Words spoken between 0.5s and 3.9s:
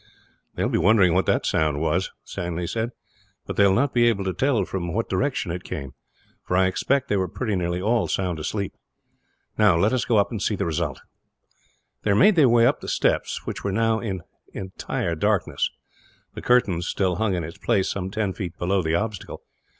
"They will be wondering what the sound is," Stanley said, "but they will